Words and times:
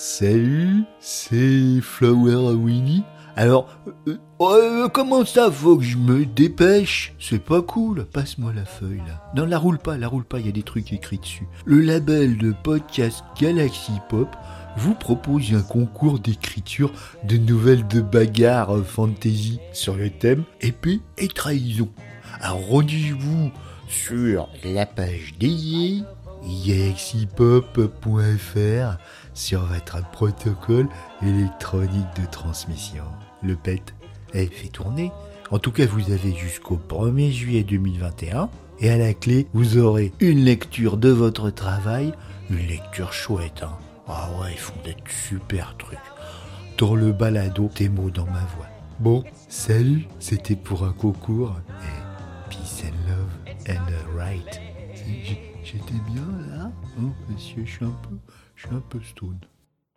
Salut, 0.00 0.84
c'est 1.00 1.80
Flower 1.80 2.54
Winnie. 2.54 3.02
Alors, 3.34 3.66
euh, 4.06 4.16
euh, 4.40 4.88
comment 4.88 5.24
ça 5.24 5.50
faut 5.50 5.76
que 5.76 5.82
je 5.82 5.96
me 5.96 6.24
dépêche? 6.24 7.16
C'est 7.18 7.42
pas 7.42 7.62
cool. 7.62 8.04
Passe-moi 8.04 8.52
la 8.54 8.64
feuille 8.64 9.02
là. 9.08 9.28
Non, 9.34 9.44
la 9.44 9.58
roule 9.58 9.80
pas, 9.80 9.98
la 9.98 10.06
roule 10.06 10.24
pas, 10.24 10.38
il 10.38 10.46
y 10.46 10.50
a 10.50 10.52
des 10.52 10.62
trucs 10.62 10.92
écrits 10.92 11.18
dessus. 11.18 11.48
Le 11.64 11.80
label 11.80 12.38
de 12.38 12.54
podcast 12.62 13.24
Galaxy 13.40 13.90
Pop 14.08 14.28
vous 14.76 14.94
propose 14.94 15.52
un 15.52 15.62
concours 15.62 16.20
d'écriture 16.20 16.92
de 17.24 17.36
nouvelles 17.36 17.88
de 17.88 18.00
bagarre 18.00 18.78
fantasy 18.84 19.58
sur 19.72 19.96
le 19.96 20.10
thème 20.10 20.44
épée 20.60 21.00
et 21.16 21.26
trahison. 21.26 21.88
Alors 22.40 22.64
rendez-vous 22.68 23.50
sur 23.88 24.48
la 24.64 24.86
page 24.86 25.34
dédiée 25.40 26.04
galaxypop.fr 26.66 28.98
sur 29.34 29.66
votre 29.66 30.10
protocole 30.10 30.88
électronique 31.22 32.06
de 32.20 32.26
transmission. 32.30 33.04
Le 33.42 33.56
PET 33.56 33.82
est 34.34 34.52
fait 34.52 34.68
tourner. 34.68 35.12
En 35.50 35.58
tout 35.58 35.72
cas, 35.72 35.86
vous 35.86 36.12
avez 36.12 36.34
jusqu'au 36.34 36.78
1er 36.88 37.30
juillet 37.30 37.62
2021. 37.62 38.50
Et 38.80 38.90
à 38.90 38.96
la 38.96 39.14
clé, 39.14 39.48
vous 39.54 39.78
aurez 39.78 40.12
une 40.20 40.44
lecture 40.44 40.98
de 40.98 41.08
votre 41.08 41.50
travail. 41.50 42.12
Une 42.50 42.66
lecture 42.66 43.12
chouette, 43.12 43.62
hein. 43.62 43.76
Ah 44.06 44.30
ouais, 44.40 44.52
ils 44.52 44.58
font 44.58 44.74
des 44.84 44.96
super 45.28 45.76
trucs. 45.76 45.98
Dans 46.78 46.94
le 46.94 47.12
balado, 47.12 47.70
tes 47.74 47.88
mots 47.88 48.10
dans 48.10 48.26
ma 48.26 48.44
voix. 48.56 48.68
Bon, 49.00 49.24
salut, 49.48 50.06
c'était 50.18 50.56
pour 50.56 50.84
un 50.84 50.92
concours. 50.92 51.56
Peace 52.48 52.82
and 52.84 52.94
love 53.08 53.30
and 53.68 54.16
right. 54.16 54.60
J'étais 55.64 56.00
bien 56.10 56.26
là 56.48 56.72
Oh, 57.00 57.10
monsieur, 57.30 57.64
je 57.64 57.70
suis 57.70 57.84
un 57.84 57.90
peu, 58.08 58.16
je 58.56 58.66
suis 58.66 58.74
un 58.74 58.80
peu 58.80 59.00
stone. 59.02 59.38